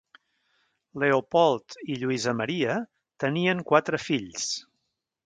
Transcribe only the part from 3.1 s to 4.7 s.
tenien quatre fills.